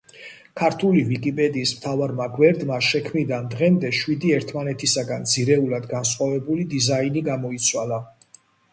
ქართული 0.59 1.03
ვიკიპედიის 1.09 1.73
მთავარმა 1.81 2.27
გვერდმა 2.37 2.79
შექმნიდან 2.89 3.51
დღემდე 3.53 3.93
შვიდი 4.01 4.35
ერთმანეთისაგან 4.41 5.31
ძირეულად 5.37 5.89
განსხვავებული 5.97 6.69
დიზაინი 6.77 7.29
გამოიცვალა. 7.33 8.07